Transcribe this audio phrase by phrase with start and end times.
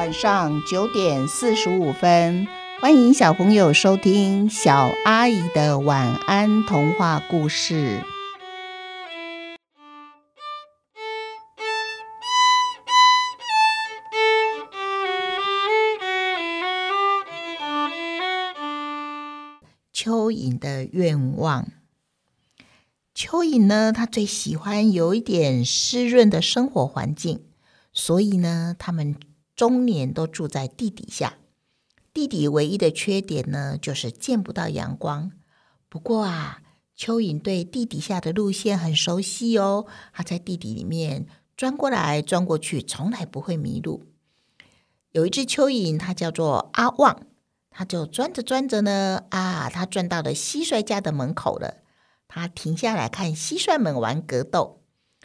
[0.00, 2.48] 晚上九点四十五分，
[2.80, 8.02] 欢迎小朋友收听小阿姨的晚安童话故事。
[19.92, 21.68] 蚯蚓的愿望。
[23.14, 27.44] 蚯蚓呢，它最喜欢有一点湿润的生活环境，
[27.92, 29.14] 所以呢，它们
[29.60, 31.36] 终年都住在地底下。
[32.14, 35.32] 地底唯一的缺点呢，就是见不到阳光。
[35.90, 36.62] 不过啊，
[36.96, 41.26] 蚯蚓对地底下的路线很熟悉哦，它在地底里面
[41.58, 44.06] 钻过来钻过去，从来不会迷路。
[45.12, 47.26] 有一只蚯蚓，它叫做阿旺，
[47.68, 51.82] 它就钻着钻着呢，啊，它钻到了蟋蟀家的门口了。
[52.28, 54.80] 它停下来看蟋蟀们玩格斗，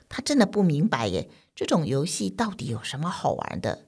[0.09, 3.85] 他真的不明白耶，这种游戏到底有什么好玩的？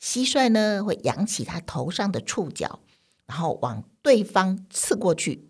[0.00, 2.80] 蟋蟀呢会扬起它头上的触角，
[3.26, 5.48] 然后往对方刺过去；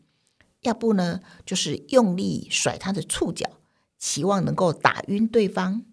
[0.61, 3.49] 要不呢，就是用力甩它的触角，
[3.99, 5.85] 期望能够打晕对方。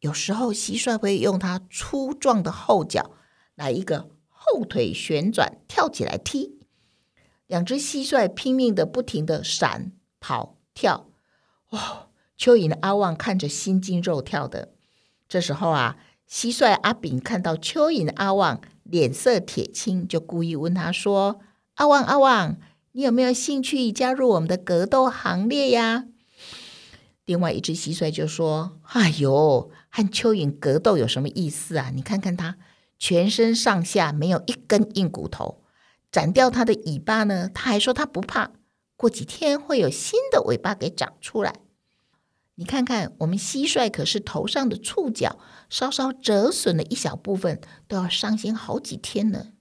[0.00, 3.12] 有时候蟋蟀会用它粗壮的后脚
[3.54, 6.58] 来一个后腿旋转，跳起来踢。
[7.46, 10.58] 两只蟋蟀拼命的不停的闪跑。
[10.76, 11.06] 跳，
[11.68, 12.08] 哦！
[12.36, 14.74] 蚯蚓的阿旺看着心惊肉跳的。
[15.28, 15.96] 这时候啊，
[16.30, 21.40] 蟋蟀阿炳看到蚯蚓阿旺脸色铁青，就故意问他说
[21.74, 22.56] ：“阿旺阿旺，
[22.92, 26.06] 你有没有兴趣加入我们的格斗行列呀？”
[27.24, 31.90] 另外一只蟋蟀就说：“哎呦，和蚯蚓格斗有什么意思啊？
[31.94, 32.56] 你看看它，
[32.98, 35.62] 全身上下没有一根硬骨头，
[36.12, 38.50] 斩掉它的尾巴呢，它还说它不怕。”
[38.96, 41.54] 过几天会有新的尾巴给长出来。
[42.56, 45.38] 你看看，我们蟋蟀可是头上的触角
[45.68, 49.52] 稍稍折损了一小部分，都要伤心好几天呢。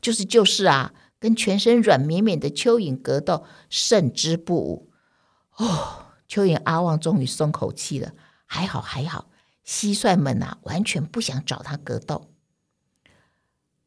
[0.00, 4.90] 就是就是啊，跟全身软绵绵的蚯蚓格斗，胜之不武。
[5.56, 8.12] 哦，蚯蚓阿旺终于松口气了。
[8.46, 9.30] 还好还好，
[9.66, 12.30] 蟋蟀们呐，完全不想找他格斗。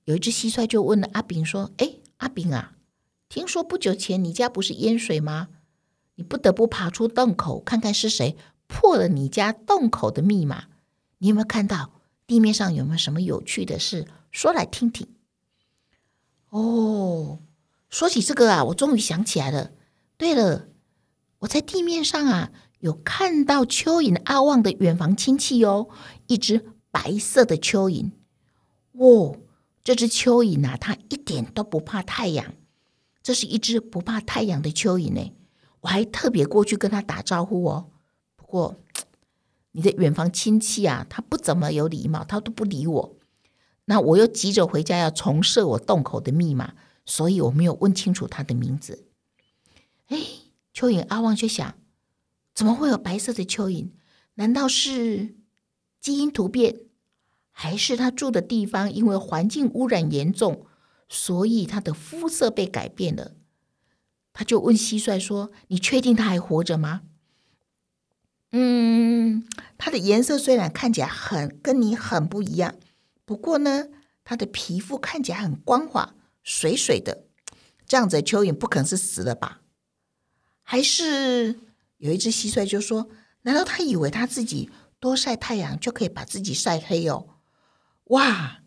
[0.06, 2.74] 有一只蟋蟀就问了阿炳说：“哎，阿炳啊。”
[3.28, 5.50] 听说不久前你家不是淹水吗？
[6.16, 8.36] 你不得不爬出洞口看看是谁
[8.68, 10.66] 破了你家洞口的密码。
[11.20, 11.92] 你有没有看到
[12.28, 14.08] 地面上有没有什么有趣的事？
[14.32, 15.08] 说来听听。
[16.50, 17.40] 哦，
[17.90, 19.72] 说起这个啊，我终于想起来了。
[20.18, 20.68] 对了，
[21.40, 25.90] 我在地面上啊有看到蚯蚓阿旺的远房亲戚哦，
[26.28, 28.12] 一只白色的蚯蚓。
[28.94, 29.38] 哦，
[29.84, 32.54] 这只蚯蚓啊，它一点都不怕太阳。
[33.22, 35.34] 这是一只不怕太阳的蚯蚓呢，
[35.86, 37.92] 我还特别过去跟他打招呼哦。
[38.36, 38.76] 不过，
[39.74, 43.16] 你的远房亲戚啊，他不怎么有礼貌，他都不理我。
[43.86, 46.74] 那我又急着回家要重设我洞口的密码，
[47.06, 49.06] 所以我没有问清楚他的名字。
[50.08, 50.18] 哎，
[50.74, 51.76] 蚯蚓阿旺却想：
[52.56, 53.92] 怎么会有白色的蚯蚓？
[54.34, 55.36] 难道是
[56.02, 56.80] 基因突变，
[57.52, 60.66] 还是他住的地方因为环境污染严重？
[61.08, 63.36] 所以他的肤色被改变了，
[64.38, 67.04] 他就问蟋蟀说：“你确定他还活着吗？”
[68.52, 69.48] 嗯，
[69.78, 72.76] 他的颜色虽然看起来很跟你很不一样，
[73.24, 73.88] 不过呢，
[74.26, 77.24] 他的皮肤看起来很光滑、水水的。
[77.88, 79.62] 这样子，蚯蚓不可能是死了吧？
[80.64, 81.60] 还是
[81.98, 83.10] 有一只蟋蟀就说
[83.44, 84.70] ：“难道他以为他自己
[85.00, 87.30] 多晒太阳就可以把自己晒黑哦？”
[88.12, 88.64] 哇！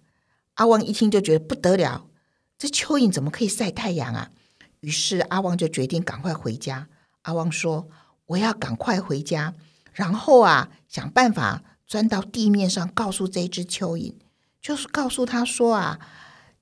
[0.55, 2.09] 阿旺一听就觉得不得了。
[2.57, 4.33] 这蚯蚓怎么可以晒太阳啊？
[4.81, 6.89] 于是阿旺就决定赶快回家。
[7.23, 7.89] 阿旺说
[8.27, 9.55] ：“我要赶快回家，
[9.93, 14.15] 然后啊，想办法钻到地面上，告诉这只蚯蚓，
[14.61, 15.99] 就是告诉他说啊，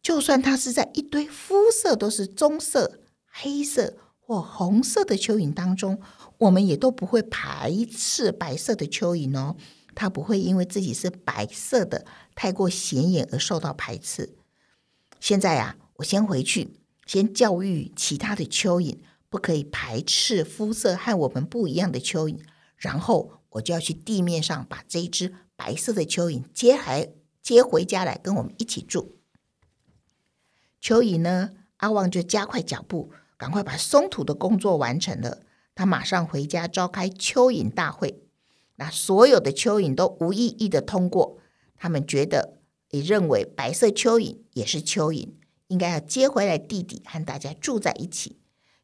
[0.01, 6.01] 就算它是在一堆肤色都是棕色、黑色或红色的蚯蚓当中，
[6.39, 9.57] 我们也都不会排斥白色的蚯蚓哦。
[9.95, 12.05] 它不会因为自己是白色的
[12.35, 14.37] 太过显眼而受到排斥。
[15.21, 16.69] 现在呀。”我先回去，
[17.07, 18.99] 先教育其他的蚯蚓，
[19.31, 22.41] 不可以排斥肤色和我们不一样的蚯蚓。
[22.77, 27.09] 然后我就要去地面上把这一只白色的蚯蚓接来
[27.41, 29.17] 接回家来跟我们一起住。
[30.83, 35.43] 蚯蚓呢，阿旺就加快脚步，赶快把松土的工作完成了。
[35.75, 38.21] 他马上回家召开蚯蚓大会，
[38.77, 41.39] 那所有的蚯蚓都无异议的通过。
[41.77, 42.59] 他们觉得
[42.91, 45.31] 也认为白色蚯蚓也是蚯蚓。
[45.69, 48.39] 应该要接回来弟弟和大家住在一起。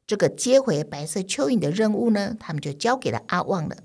[0.07, 3.79] 这个接回白色蚯蚓的任务呢，他们就交给了阿旺了。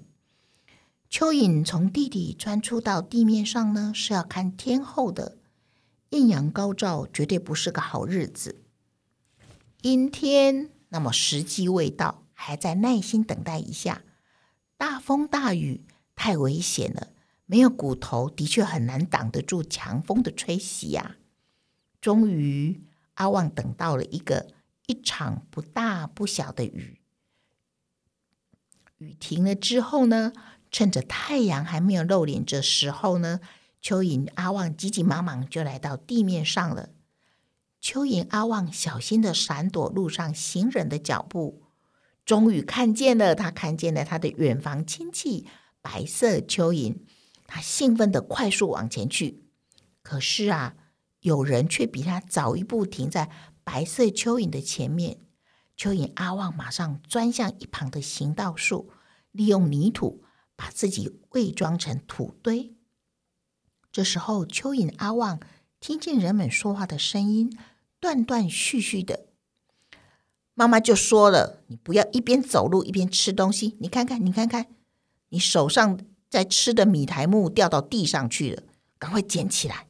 [1.09, 5.38] 蚯蚓从地底钻出到地面上呢，是要看天候的，
[6.09, 8.63] 艳阳高照，绝对不是个好日子。
[9.83, 14.01] 阴天，那么时机未到，还在耐心等待一下。
[14.75, 15.85] 大风大雨，
[16.15, 17.09] 太危险了。
[17.45, 21.15] 没有骨头，的确很难挡得住强风的吹袭呀。
[22.01, 22.81] 终于，
[23.17, 24.47] 阿旺等到了一个
[24.87, 26.99] 一场不大不小的雨。
[28.97, 30.33] 雨停了之后呢，
[30.71, 33.39] 趁着太阳还没有露脸这时候呢，
[33.79, 36.89] 蚯蚓阿旺急急忙忙就来到地面上了。
[37.79, 41.61] 蚯蚓阿旺小心的闪躲路上行人的脚步，
[42.25, 45.47] 终于看见了，他看见了他的远房亲戚
[45.81, 46.97] 白色蚯蚓。
[47.45, 49.45] 他兴奋的快速往前去，
[50.01, 50.75] 可是啊，
[51.21, 53.29] 有人却比他早一步停在
[53.63, 55.19] 白色蚯蚓的前面。
[55.77, 58.91] 蚯蚓阿旺马上钻向一旁的行道树，
[59.31, 60.23] 利用泥土
[60.55, 62.75] 把自己伪装成土堆。
[63.91, 65.39] 这时候，蚯蚓阿旺
[65.79, 67.57] 听见人们说话的声音，
[67.99, 69.27] 断断续续的。
[70.53, 73.75] 妈妈就说了：“你不要一边走路一边吃东西。
[73.79, 74.67] 你看看，你看看，
[75.29, 75.99] 你手上。”
[76.29, 78.63] 在吃的米苔木掉到地上去了，
[78.99, 79.86] 赶快捡起来。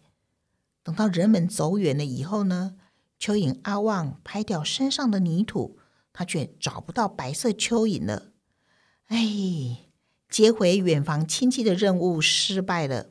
[0.87, 2.77] 等到人们走远了以后呢，
[3.19, 5.77] 蚯蚓阿旺拍掉身上的泥土，
[6.13, 8.31] 他却找不到白色蚯蚓了。
[9.07, 9.89] 哎，
[10.29, 13.07] 接回远房亲戚的任务失败了。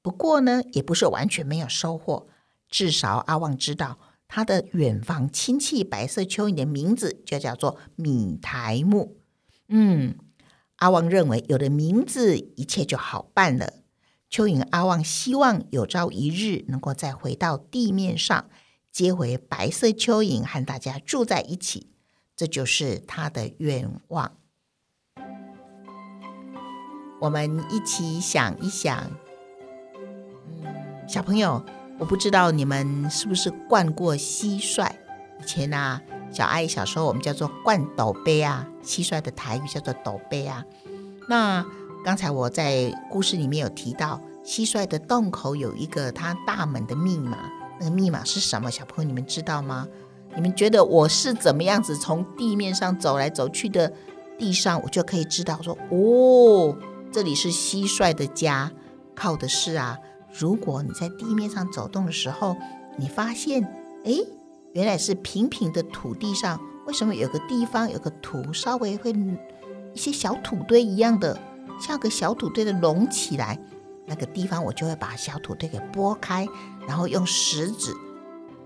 [0.00, 2.26] 不过呢，也不是完全没有收获，
[2.70, 9.18] 至少阿旺知道他的远房亲戚白色蚯蚓的名字就叫做米台木。
[9.68, 10.16] 嗯。
[10.76, 13.83] 阿旺认为有了名字，一切就好办了。
[14.34, 18.46] 蚯蚓阿旺希望有朝一日能够再回到地面上，
[18.90, 21.92] 接回白色蚯蚓和大家住在一起，
[22.34, 24.32] 这就是他的愿望。
[27.20, 29.08] 我们一起想一想，
[30.48, 31.64] 嗯，小朋友，
[32.00, 34.90] 我不知道你们是不是灌过蟋蟀？
[35.40, 36.02] 以前啊。
[36.32, 40.64] 小阿姨小时候，我们叫做灌斗杯啊，蟋蟀的台语叫做斗杯啊。
[41.28, 41.64] 那
[42.04, 47.38] 刚才我在故事里面有提到，蟋蟀的洞口有一个它大门的密码，
[47.80, 48.70] 那个密码是什么？
[48.70, 49.88] 小朋友你们知道吗？
[50.34, 53.90] 你们觉得我是怎么样子从地面上走来走去的
[54.38, 56.76] 地上，我就可以知道说，哦，
[57.10, 58.70] 这里是蟋蟀的家，
[59.14, 59.96] 靠的是啊。
[60.38, 62.54] 如果你在地面上走动的时候，
[62.98, 63.64] 你发现，
[64.04, 64.12] 哎。
[64.74, 69.14] 原来是平平的土地上，为什么有个地方有个土稍微会
[69.92, 71.38] 一些小土堆一样的，
[71.80, 73.58] 像个小土堆的隆起来？
[74.06, 76.46] 那个地方我就会把小土堆给拨开，
[76.86, 77.90] 然后用食指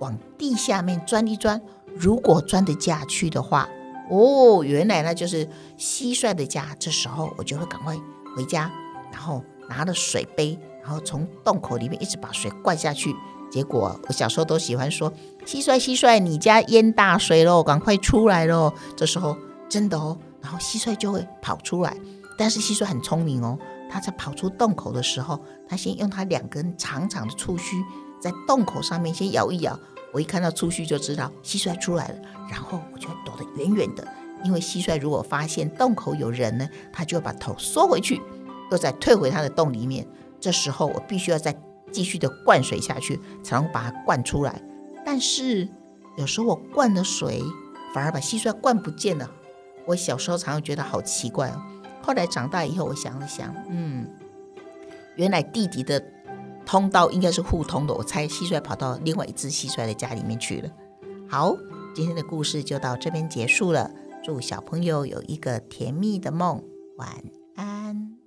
[0.00, 1.60] 往地下面钻一钻。
[1.94, 3.68] 如果钻得下去的话，
[4.10, 6.74] 哦，原来那就是蟋蟀的家。
[6.78, 7.96] 这时候我就会赶快
[8.34, 8.70] 回家，
[9.12, 13.14] 然后拿着水杯，然后从洞口里面一直把水灌下去。
[13.50, 15.10] 结果我小时候都喜欢说
[15.46, 19.36] ：“蟋蟀，蟋蟀，你家淹大水喽，赶快出来喽！”这时候
[19.68, 21.96] 真的哦，然后蟋蟀就会跑出来。
[22.38, 23.58] 但是蟋蟀很聪明哦，
[23.90, 25.38] 它在跑出洞口的时候，
[25.68, 27.76] 它先用它两根长长的触须
[28.18, 29.78] 在洞口上面先摇一摇。
[30.14, 32.18] 我一看到触须就知道蟋蟀出来了，
[32.48, 34.06] 然后我就躲得远远的，
[34.44, 38.22] 因为蟋蟀如果发现洞口有人呢，它就把头缩回去，
[38.70, 40.06] 又再退回它的洞里面。
[40.40, 41.54] 这时候我必须要再。
[41.90, 44.60] 继续的灌水下去，才能把它灌出来。
[45.06, 45.66] 但是
[46.18, 47.42] 有时候我灌的水
[47.94, 49.26] 反而把蟋蟀灌不见了。
[49.86, 51.62] 我小时候常常觉得好奇怪哦。
[52.08, 54.08] 后来长大以后，我想了想，嗯，
[55.16, 56.02] 原来弟弟的
[56.64, 57.92] 通道应该是互通的。
[57.92, 60.70] 我猜蟋蟀跑到另外一只蟋蟀的家里面去了。
[61.28, 61.54] 好，
[61.94, 63.90] 今天的故事就到这边结束了。
[64.24, 66.64] 祝小朋友有一个甜蜜的梦，
[66.96, 67.22] 晚
[67.56, 68.17] 安。